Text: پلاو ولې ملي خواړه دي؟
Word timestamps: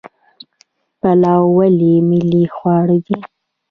پلاو 0.99 1.43
ولې 1.57 1.93
ملي 2.09 2.43
خواړه 2.55 2.97
دي؟ 3.05 3.19